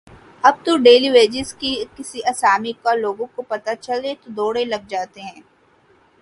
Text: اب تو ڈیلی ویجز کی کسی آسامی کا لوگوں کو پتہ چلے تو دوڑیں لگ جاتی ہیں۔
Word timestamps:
اب 0.43 0.55
تو 0.65 0.75
ڈیلی 0.77 1.09
ویجز 1.09 1.53
کی 1.53 1.73
کسی 1.95 2.21
آسامی 2.29 2.71
کا 2.83 2.93
لوگوں 2.95 3.25
کو 3.35 3.41
پتہ 3.41 3.69
چلے 3.81 4.13
تو 4.21 4.31
دوڑیں 4.31 4.65
لگ 4.65 4.87
جاتی 4.89 5.21
ہیں۔ 5.21 5.41